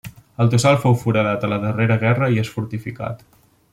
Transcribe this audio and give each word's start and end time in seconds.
El 0.43 0.47
tossal 0.53 0.77
fou 0.85 0.95
foradat 1.01 1.45
a 1.47 1.49
la 1.51 1.59
darrera 1.67 1.99
guerra 2.05 2.31
i 2.37 2.43
és 2.45 2.51
fortificat. 2.57 3.23